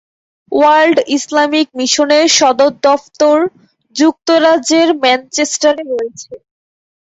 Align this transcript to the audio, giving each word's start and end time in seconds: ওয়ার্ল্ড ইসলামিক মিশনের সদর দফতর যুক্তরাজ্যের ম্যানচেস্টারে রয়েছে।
ওয়ার্ল্ড 0.51 0.97
ইসলামিক 1.17 1.67
মিশনের 1.79 2.25
সদর 2.37 2.71
দফতর 2.85 3.37
যুক্তরাজ্যের 3.95 4.89
ম্যানচেস্টারে 5.01 5.83
রয়েছে। 5.91 6.31